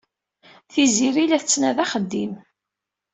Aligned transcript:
Tiziri 0.73 1.25
la 1.27 1.39
tettnadi 1.43 1.79
axeddim. 1.83 2.33